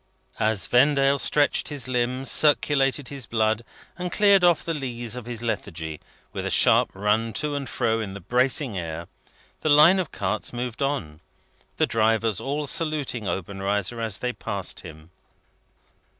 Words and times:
As 0.39 0.65
Vendale 0.65 1.19
stretched 1.19 1.67
his 1.69 1.87
limbs, 1.87 2.31
circulated 2.31 3.09
his 3.09 3.27
blood, 3.27 3.61
and 3.99 4.11
cleared 4.11 4.43
off 4.43 4.65
the 4.65 4.73
lees 4.73 5.15
of 5.15 5.27
his 5.27 5.43
lethargy, 5.43 5.99
with 6.33 6.43
a 6.43 6.49
sharp 6.49 6.89
run 6.95 7.33
to 7.33 7.53
and 7.53 7.69
fro 7.69 7.99
in 7.99 8.15
the 8.15 8.19
bracing 8.19 8.75
air, 8.79 9.07
the 9.59 9.69
line 9.69 9.99
of 9.99 10.11
carts 10.11 10.51
moved 10.51 10.81
on: 10.81 11.21
the 11.77 11.85
drivers 11.85 12.41
all 12.41 12.65
saluting 12.65 13.27
Obenreizer 13.27 14.01
as 14.01 14.17
they 14.17 14.33
passed 14.33 14.79
him. 14.79 15.11